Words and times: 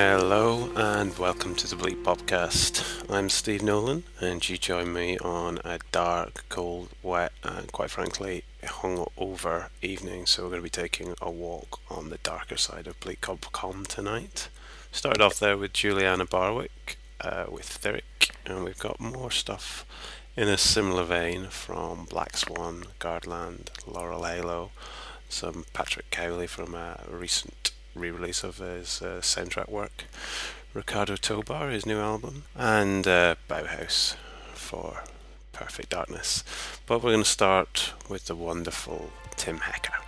Hello 0.00 0.70
and 0.76 1.18
welcome 1.18 1.56
to 1.56 1.66
the 1.66 1.74
Bleak 1.74 2.04
Podcast. 2.04 3.04
I'm 3.10 3.28
Steve 3.28 3.64
Nolan, 3.64 4.04
and 4.20 4.48
you 4.48 4.56
join 4.56 4.92
me 4.92 5.18
on 5.18 5.58
a 5.64 5.80
dark, 5.90 6.44
cold, 6.48 6.90
wet, 7.02 7.32
and 7.42 7.72
quite 7.72 7.90
frankly, 7.90 8.44
hungover 8.62 9.70
evening. 9.82 10.24
So 10.24 10.44
we're 10.44 10.50
going 10.50 10.60
to 10.60 10.62
be 10.62 10.70
taking 10.70 11.16
a 11.20 11.32
walk 11.32 11.80
on 11.90 12.10
the 12.10 12.18
darker 12.18 12.56
side 12.56 12.86
of 12.86 13.00
Bleak 13.00 13.20
Com 13.20 13.86
tonight. 13.86 14.48
Started 14.92 15.20
off 15.20 15.40
there 15.40 15.56
with 15.56 15.72
Juliana 15.72 16.26
Barwick 16.26 16.96
uh, 17.20 17.46
with 17.50 17.64
Theric, 17.64 18.30
and 18.46 18.62
we've 18.62 18.78
got 18.78 19.00
more 19.00 19.32
stuff 19.32 19.84
in 20.36 20.46
a 20.46 20.56
similar 20.56 21.02
vein 21.02 21.48
from 21.48 22.04
Black 22.04 22.36
Swan, 22.36 22.84
Gardland, 23.00 23.72
Laurel 23.84 24.22
Halo, 24.22 24.70
some 25.28 25.64
Patrick 25.72 26.08
Cowley 26.12 26.46
from 26.46 26.76
a 26.76 27.00
recent 27.10 27.67
re-release 27.98 28.44
of 28.44 28.58
his 28.58 29.02
uh, 29.02 29.20
soundtrack 29.20 29.68
work, 29.68 30.04
Ricardo 30.74 31.16
Tobar, 31.16 31.70
his 31.70 31.86
new 31.86 31.98
album, 31.98 32.44
and 32.54 33.06
uh, 33.06 33.34
Bauhaus 33.48 34.14
for 34.54 35.02
Perfect 35.52 35.90
Darkness. 35.90 36.44
But 36.86 37.02
we're 37.02 37.12
going 37.12 37.24
to 37.24 37.28
start 37.28 37.94
with 38.08 38.26
the 38.26 38.36
wonderful 38.36 39.10
Tim 39.36 39.58
Hecker. 39.58 40.07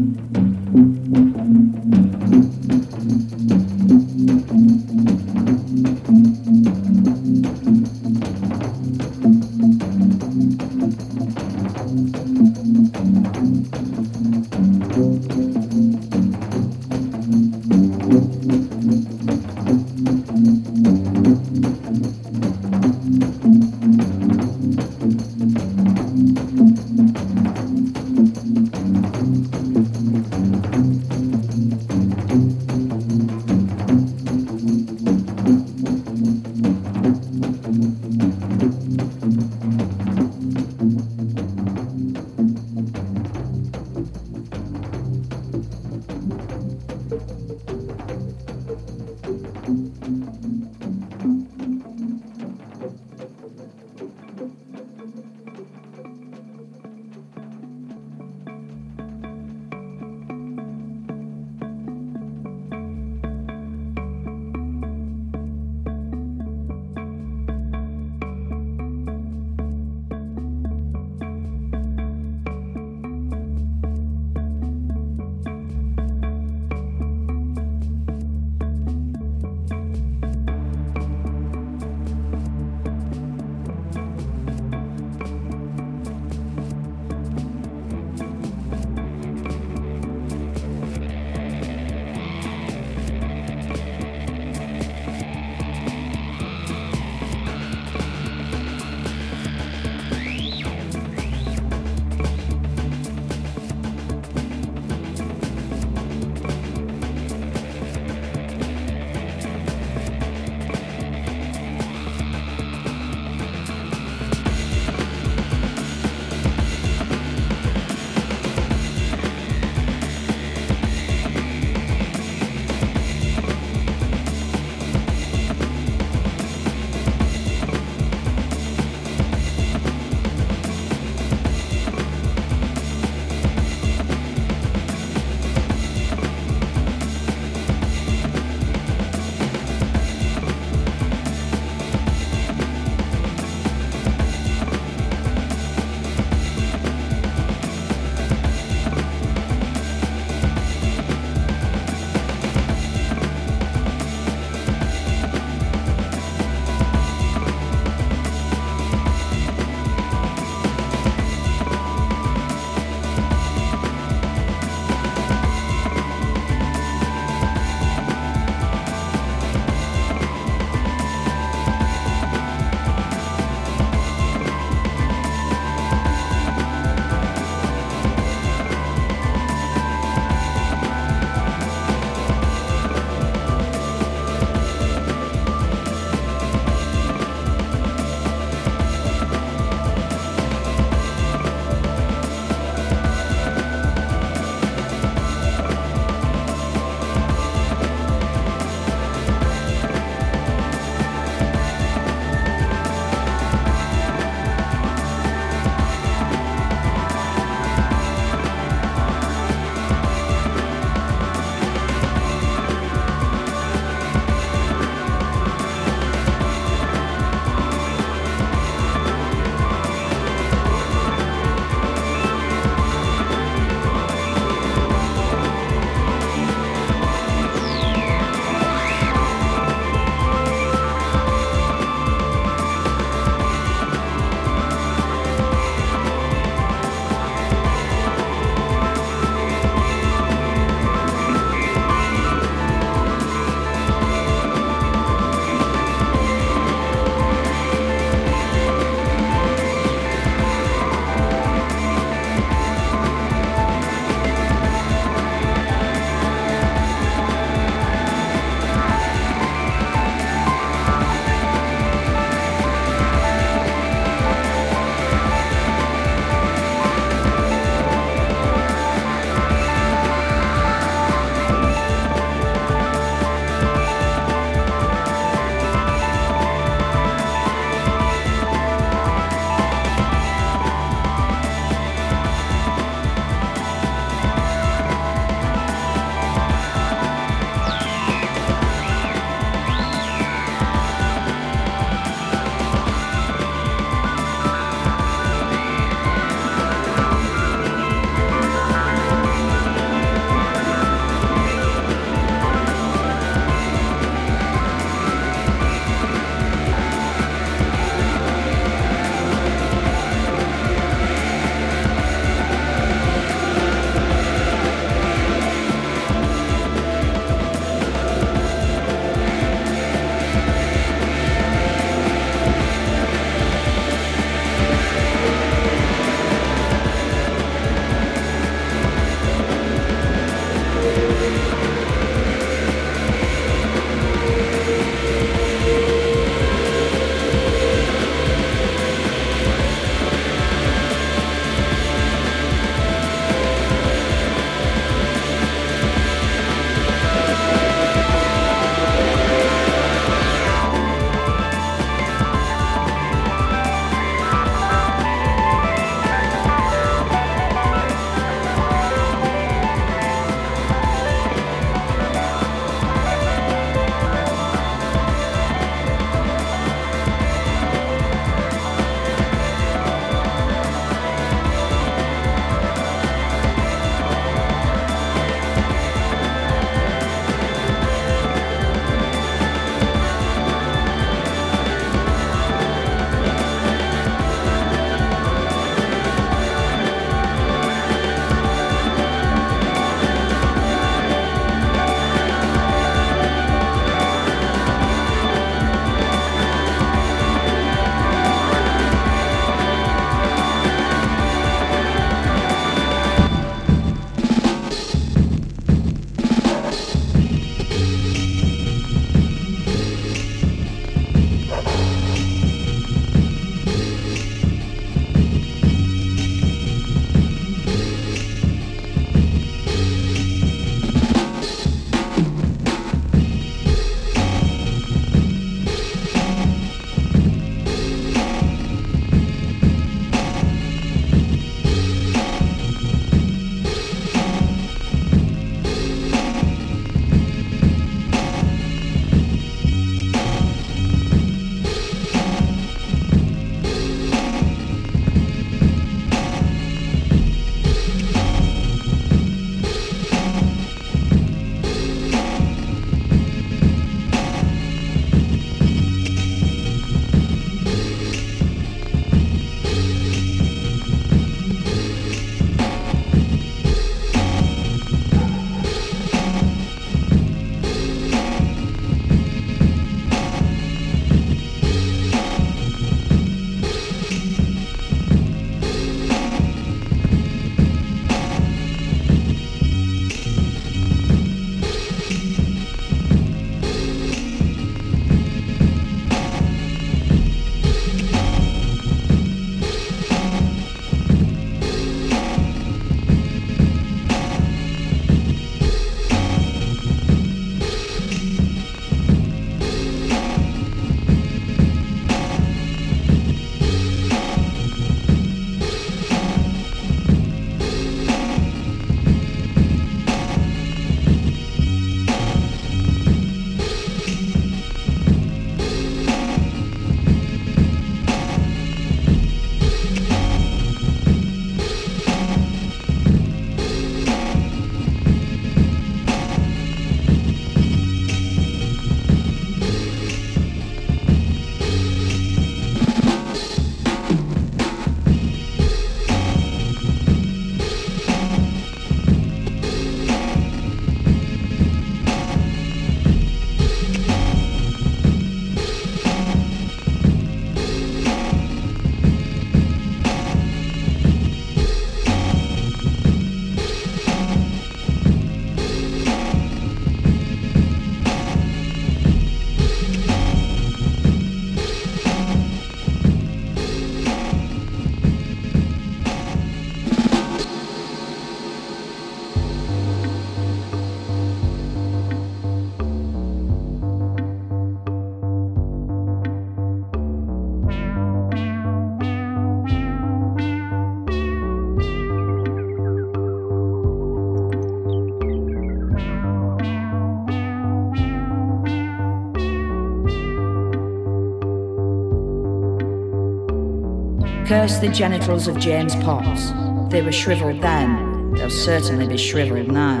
Curse 594.50 594.78
the 594.78 594.88
genitals 594.88 595.46
of 595.46 595.60
James 595.60 595.94
Potts. 595.94 596.50
They 596.90 597.02
were 597.02 597.12
shriveled 597.12 597.62
then, 597.62 598.32
they'll 598.32 598.50
certainly 598.50 599.06
be 599.06 599.16
shriveled 599.16 599.68
now. 599.68 600.00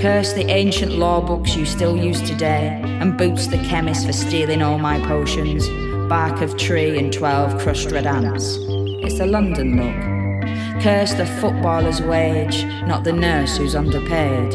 Curse 0.00 0.34
the 0.34 0.48
ancient 0.48 0.92
law 0.92 1.20
books 1.20 1.56
you 1.56 1.66
still 1.66 1.96
use 1.96 2.22
today, 2.22 2.80
and 2.84 3.18
boots 3.18 3.48
the 3.48 3.58
chemist 3.58 4.06
for 4.06 4.12
stealing 4.12 4.62
all 4.62 4.78
my 4.78 5.00
potions, 5.00 5.68
bark 6.08 6.40
of 6.42 6.56
tree 6.56 6.96
and 6.96 7.12
twelve 7.12 7.60
crushed 7.60 7.90
red 7.90 8.06
ants. 8.06 8.56
It's 8.60 9.18
the 9.18 9.26
London 9.26 9.78
look. 9.78 10.80
Curse 10.80 11.14
the 11.14 11.26
footballer's 11.26 12.00
wage, 12.00 12.64
not 12.86 13.02
the 13.02 13.12
nurse 13.12 13.56
who's 13.56 13.74
underpaid. 13.74 14.52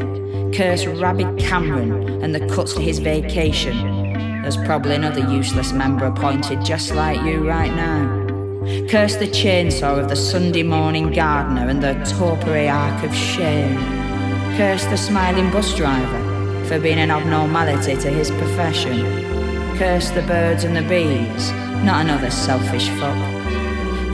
Curse 0.55 0.85
Rabid 0.85 1.37
Cameron 1.37 2.23
and 2.23 2.33
the 2.33 2.47
cuts 2.47 2.73
to 2.75 2.81
his 2.81 2.99
vacation. 2.99 3.75
There's 4.41 4.55
probably 4.55 4.95
another 4.95 5.29
useless 5.29 5.73
member 5.73 6.05
appointed 6.05 6.63
just 6.63 6.95
like 6.95 7.21
you 7.23 7.45
right 7.45 7.75
now. 7.75 8.24
Curse 8.83 9.15
the 9.15 9.27
chainsaw 9.27 9.99
of 9.99 10.09
the 10.09 10.15
Sunday 10.17 10.61
morning 10.61 11.11
gardener 11.11 11.69
and 11.69 11.81
the 11.81 11.93
torpore 12.11 12.71
arc 12.71 13.03
of 13.03 13.15
shame. 13.15 13.77
Curse 14.57 14.83
the 14.85 14.97
smiling 14.97 15.49
bus 15.49 15.75
driver 15.75 16.65
for 16.67 16.77
being 16.79 16.99
an 16.99 17.09
abnormality 17.09 17.95
to 17.95 18.09
his 18.11 18.29
profession. 18.31 18.99
Curse 19.77 20.09
the 20.11 20.21
birds 20.23 20.65
and 20.65 20.75
the 20.75 20.81
bees, 20.83 21.51
not 21.83 22.05
another 22.05 22.29
selfish 22.29 22.89
fuck. 22.99 23.17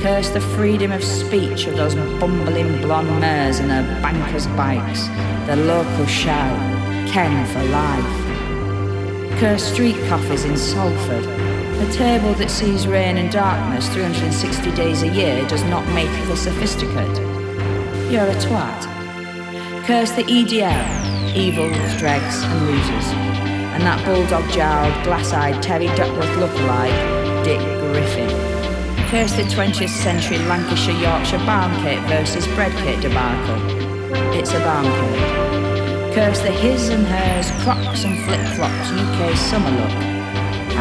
Curse 0.01 0.29
the 0.29 0.41
freedom 0.55 0.91
of 0.91 1.03
speech 1.03 1.65
of 1.65 1.75
those 1.75 1.95
bumbling 1.95 2.81
blonde 2.81 3.19
mares 3.19 3.59
and 3.59 3.69
their 3.69 3.83
bankers' 4.01 4.47
bikes, 4.47 5.07
the 5.47 5.55
local 5.55 6.05
shout, 6.05 6.57
Ken 7.09 7.45
for 7.47 7.63
life. 7.71 9.39
Curse 9.39 9.63
street 9.73 9.97
coffees 10.07 10.45
in 10.45 10.55
Salford 10.55 11.50
a 11.81 11.91
table 11.91 12.33
that 12.35 12.51
sees 12.51 12.85
rain 12.87 13.17
and 13.17 13.31
darkness 13.31 13.87
360 13.89 14.71
days 14.75 15.01
a 15.01 15.07
year 15.07 15.47
does 15.47 15.63
not 15.63 15.85
make 15.95 16.11
the 16.27 16.37
sophisticate. 16.37 17.17
You're 18.11 18.27
a 18.27 18.35
twat. 18.35 18.85
Curse 19.85 20.11
the 20.11 20.23
EDL, 20.23 21.35
evils, 21.35 21.97
dregs, 21.97 22.43
and 22.43 22.67
losers. 22.67 23.07
And 23.73 23.81
that 23.83 24.03
bulldog 24.05 24.47
jowled, 24.51 24.93
glass 25.03 25.33
eyed 25.33 25.63
Terry 25.63 25.87
Duckworth 25.95 26.29
lookalike, 26.37 27.43
Dick 27.43 27.59
Griffin. 27.91 28.29
Curse 29.09 29.33
the 29.33 29.43
20th 29.43 29.89
century 29.89 30.37
Lancashire 30.39 30.99
Yorkshire 31.01 31.45
barm 31.45 31.73
cake 31.81 32.01
versus 32.01 32.45
bread 32.49 32.73
cake 32.83 33.01
debacle. 33.01 33.57
It's 34.37 34.51
a 34.51 34.59
barm 34.59 34.85
cake. 34.85 36.13
Curse 36.13 36.41
the 36.41 36.51
his 36.51 36.89
and 36.89 37.07
hers, 37.07 37.49
crocs 37.63 38.03
and 38.03 38.23
flip 38.25 38.41
flops 38.55 38.91
UK 38.91 39.35
summer 39.35 39.71
look 39.71 40.20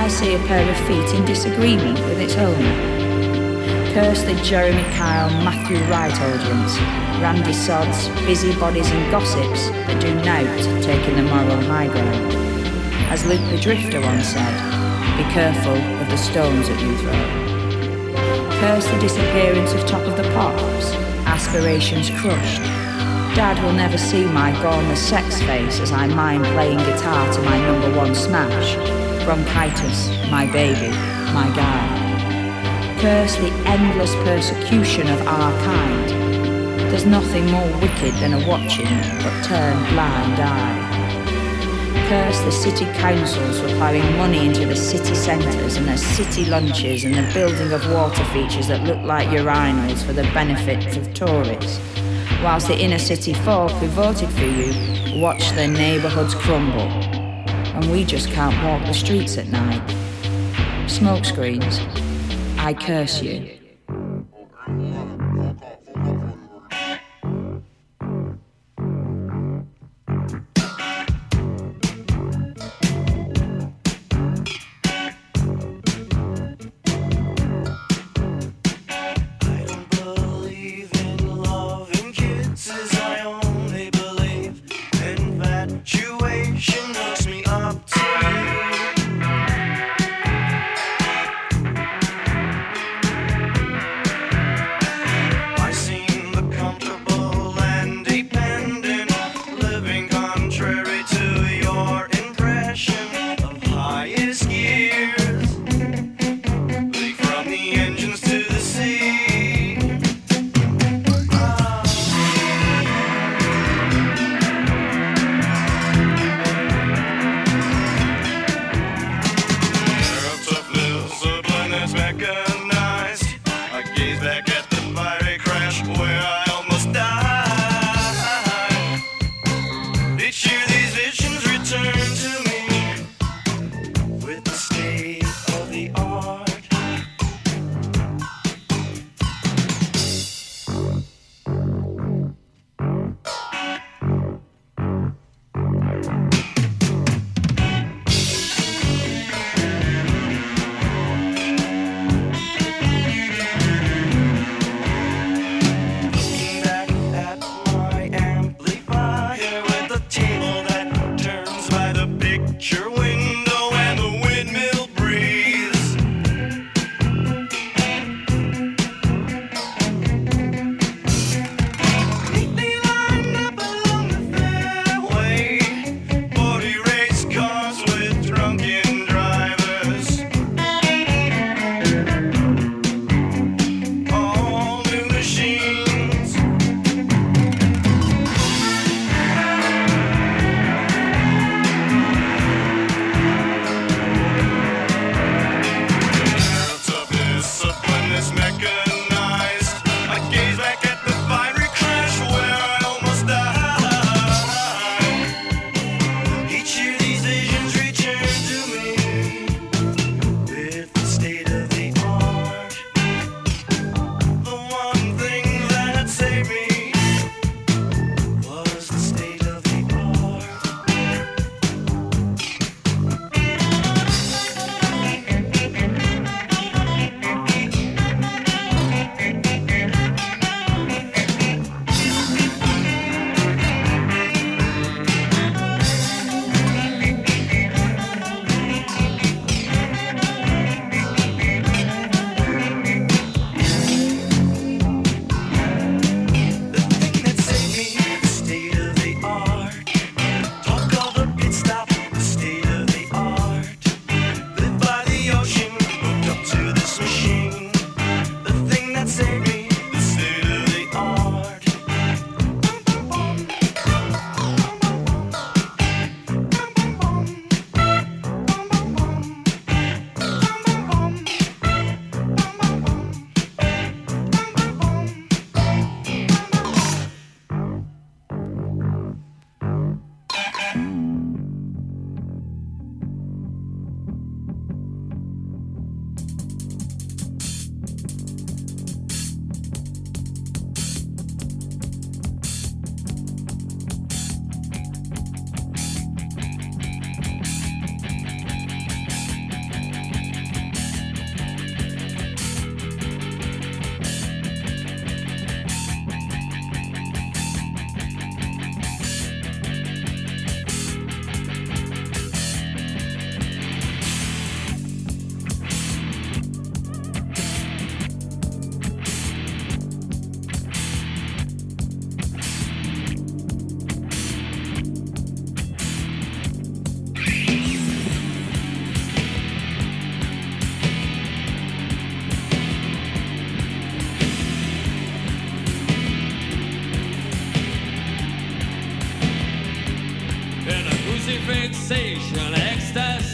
I 0.00 0.08
see 0.08 0.34
a 0.34 0.38
pair 0.46 0.66
of 0.66 0.76
feet 0.88 1.14
in 1.14 1.26
disagreement 1.26 1.98
with 1.98 2.18
its 2.20 2.34
owner. 2.36 3.92
Curse 3.92 4.22
the 4.22 4.34
Jeremy 4.42 4.82
Kyle, 4.96 5.28
Matthew 5.44 5.76
Wright 5.90 6.10
audience, 6.10 6.78
randy 7.20 7.52
sods, 7.52 8.08
busybodies 8.24 8.90
and 8.90 9.10
gossips 9.10 9.68
that 9.68 10.00
do 10.00 10.14
nout 10.24 10.82
taking 10.82 11.16
the 11.16 11.22
moral 11.24 11.60
high 11.68 11.88
ground. 11.88 12.32
As 13.12 13.26
Luke 13.26 13.44
the 13.50 13.60
Drifter 13.60 14.00
once 14.00 14.28
said, 14.28 14.56
be 15.18 15.24
careful 15.34 15.76
of 15.76 16.08
the 16.08 16.16
stones 16.16 16.66
that 16.70 16.80
you 16.80 16.96
throw. 16.96 18.58
Curse 18.58 18.86
the 18.86 19.00
disappearance 19.00 19.74
of 19.74 19.86
Top 19.86 20.02
of 20.08 20.16
the 20.16 20.28
Pops, 20.32 20.94
aspirations 21.26 22.08
crushed. 22.22 22.62
Dad 23.36 23.62
will 23.62 23.74
never 23.74 23.98
see 23.98 24.24
my 24.24 24.52
gormless 24.62 24.96
sex 24.96 25.42
face 25.42 25.78
as 25.78 25.92
I 25.92 26.06
mind 26.06 26.46
playing 26.46 26.78
guitar 26.78 27.30
to 27.34 27.42
my 27.42 27.60
number 27.60 27.94
one 27.94 28.14
smash 28.14 29.09
bronchitis, 29.30 30.08
my 30.28 30.44
baby, 30.44 30.88
my 31.32 31.48
guy. 31.54 32.96
Curse 32.98 33.36
the 33.36 33.52
endless 33.64 34.12
persecution 34.26 35.06
of 35.06 35.24
our 35.24 35.52
kind. 35.62 36.10
There's 36.90 37.06
nothing 37.06 37.46
more 37.46 37.70
wicked 37.78 38.12
than 38.14 38.32
a 38.32 38.48
watching 38.48 38.88
but 39.22 39.44
turned 39.44 39.86
blind 39.90 40.40
eye. 40.40 42.06
Curse 42.08 42.40
the 42.40 42.50
city 42.50 42.86
councils 42.98 43.60
for 43.60 43.68
plowing 43.76 44.16
money 44.16 44.46
into 44.46 44.66
the 44.66 44.74
city 44.74 45.14
centres 45.14 45.76
and 45.76 45.86
the 45.86 45.96
city 45.96 46.46
lunches 46.46 47.04
and 47.04 47.14
the 47.14 47.32
building 47.32 47.72
of 47.72 47.88
water 47.92 48.24
features 48.34 48.66
that 48.66 48.82
look 48.82 49.00
like 49.04 49.28
urinals 49.28 50.04
for 50.04 50.12
the 50.12 50.24
benefit 50.34 50.96
of 50.96 51.14
tourists 51.14 51.78
whilst 52.42 52.66
the 52.66 52.76
inner 52.76 52.98
city 52.98 53.34
folk 53.34 53.70
who 53.72 53.86
voted 53.88 54.30
for 54.30 54.46
you 54.46 55.20
watch 55.20 55.50
their 55.50 55.68
neighbourhoods 55.68 56.34
crumble 56.34 57.09
and 57.80 57.92
we 57.92 58.04
just 58.04 58.28
can't 58.30 58.54
walk 58.64 58.86
the 58.86 58.92
streets 58.92 59.38
at 59.38 59.48
night. 59.48 60.88
Smoke 60.88 61.24
screens, 61.24 61.78
I 62.58 62.74
curse 62.74 63.22
you. 63.22 63.59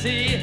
Ecstasy, 0.06 0.35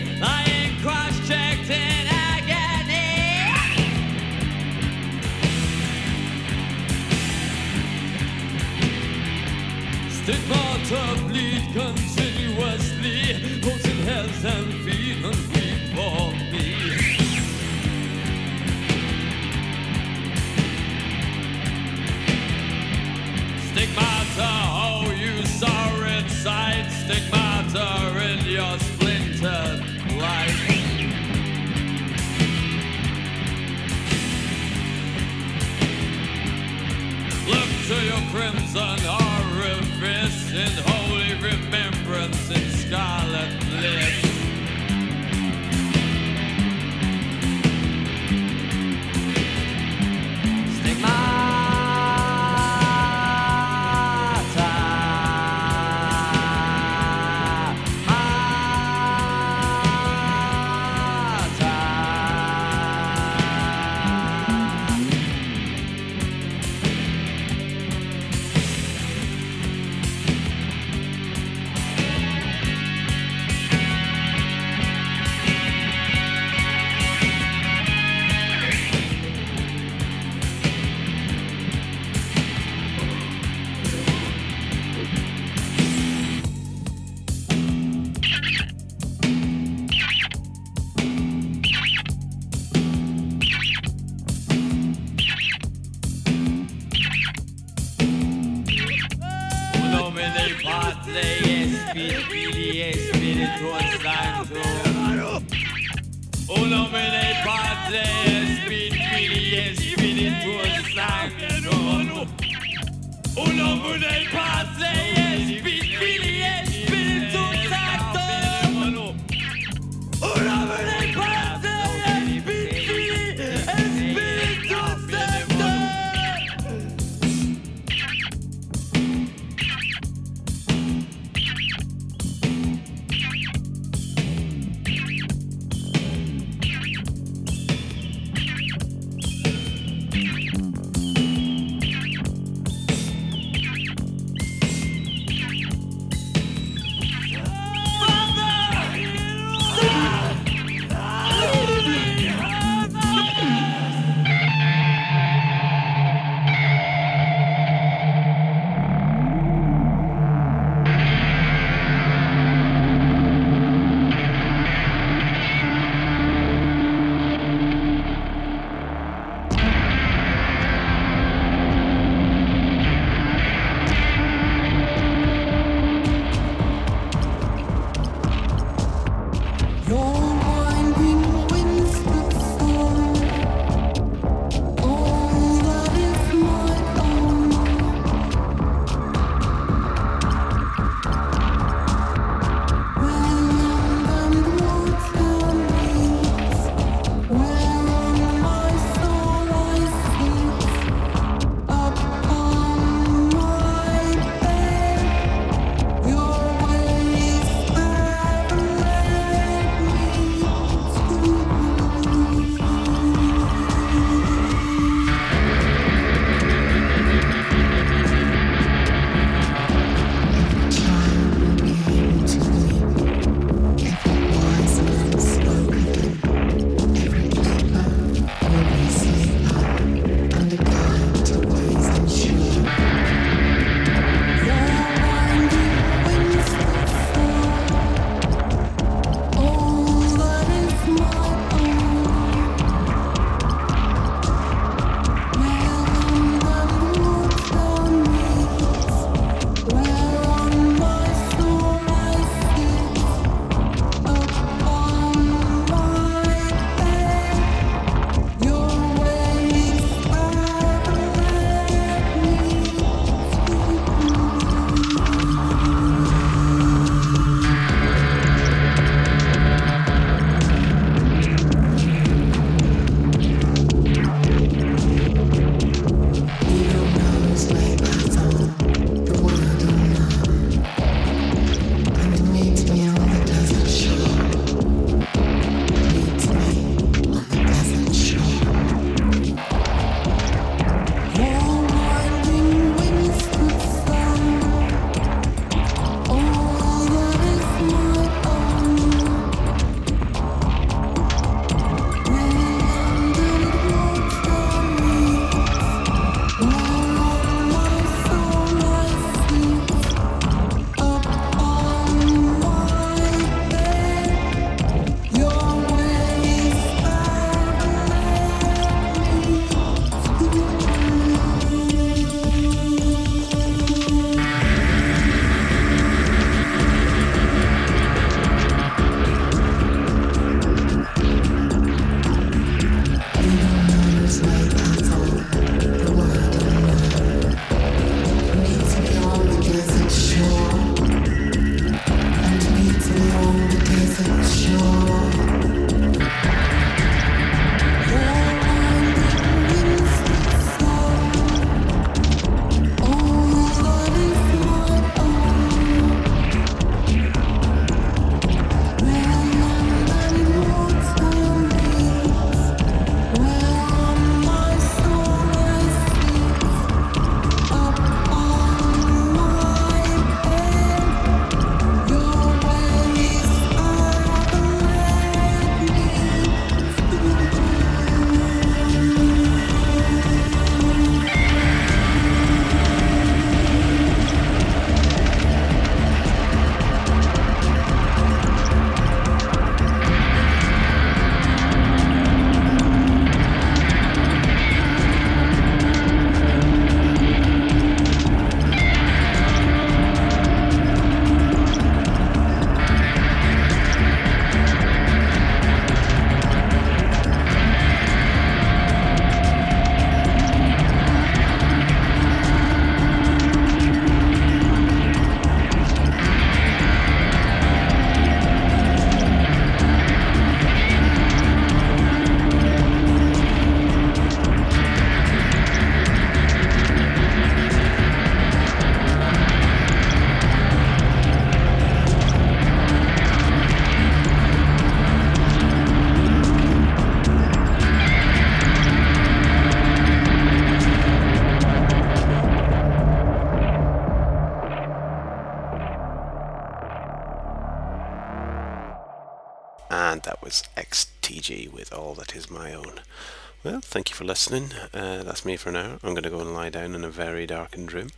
you 453.94 453.98
for 453.98 454.06
listening. 454.06 454.52
Uh, 454.74 455.04
that's 455.04 455.26
me 455.26 455.38
for 455.38 455.52
now. 455.52 455.78
I'm 455.84 455.94
going 455.94 456.04
to 456.04 456.10
go 456.10 456.20
and 456.20 456.34
lie 456.34 456.50
down 456.50 456.76
in 456.76 456.84
a 456.84 456.90
very 456.90 457.26
darkened 457.26 457.74
room, 457.74 457.90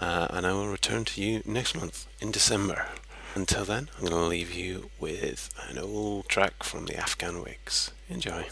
uh, 0.00 0.26
and 0.30 0.46
I 0.46 0.52
will 0.52 0.68
return 0.68 1.04
to 1.04 1.22
you 1.22 1.42
next 1.44 1.74
month 1.76 2.06
in 2.20 2.30
December. 2.30 2.88
Until 3.34 3.64
then, 3.64 3.88
I'm 3.96 4.06
going 4.06 4.22
to 4.22 4.28
leave 4.28 4.52
you 4.52 4.90
with 4.98 5.50
an 5.68 5.78
old 5.78 6.28
track 6.28 6.62
from 6.62 6.86
the 6.86 6.96
Afghan 6.96 7.42
Whigs. 7.42 7.92
Enjoy. 8.08 8.46